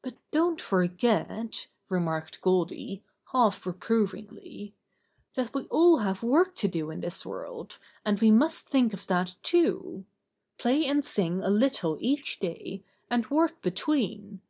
"But 0.00 0.14
don't 0.30 0.58
forget," 0.58 1.66
remarked 1.90 2.40
Goldy, 2.40 3.04
half 3.32 3.66
reprovingly, 3.66 4.72
"that 5.34 5.52
we 5.52 5.64
all 5.64 5.98
have 5.98 6.22
work 6.22 6.54
to 6.54 6.66
do 6.66 6.90
in 6.90 7.00
this 7.00 7.26
world, 7.26 7.78
and 8.06 8.18
we 8.18 8.30
must 8.30 8.66
think 8.66 8.94
of 8.94 9.06
that 9.08 9.34
too. 9.42 9.58
12 9.60 9.74
Bobby 9.74 9.90
Gray 9.92 10.80
Squirrel's 10.80 10.80
Adventures 10.80 10.86
Play 10.86 10.86
and 10.86 11.04
sing 11.04 11.42
a 11.42 11.50
little 11.50 11.98
each 12.00 12.40
day, 12.40 12.84
and 13.10 13.26
work 13.30 13.60
be 13.60 13.70
tween. 13.70 14.40